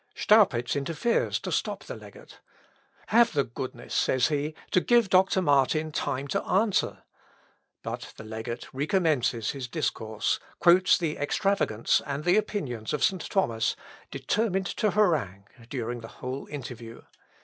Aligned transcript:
Staupitz 0.15 0.75
interferes 0.75 1.37
to 1.37 1.51
stop 1.51 1.83
the 1.83 1.93
legate. 1.93 2.39
"Have 3.09 3.33
the 3.33 3.43
goodness," 3.43 3.93
says 3.93 4.29
he, 4.29 4.55
"to 4.71 4.81
give 4.81 5.11
Doctor 5.11 5.43
Martin 5.43 5.91
time 5.91 6.27
to 6.29 6.43
answer." 6.43 7.03
But 7.83 8.11
the 8.17 8.23
legate 8.23 8.67
recommences 8.73 9.51
his 9.51 9.67
discourse, 9.67 10.39
quotes 10.57 10.97
the 10.97 11.17
extravagants 11.17 12.01
and 12.03 12.23
the 12.23 12.37
opinions 12.37 12.93
of 12.93 13.03
St. 13.03 13.29
Thomas, 13.29 13.75
determined 14.09 14.65
to 14.77 14.89
harangue 14.89 15.45
during 15.69 15.99
the 16.01 16.07
whole 16.17 16.47
interview. 16.47 17.03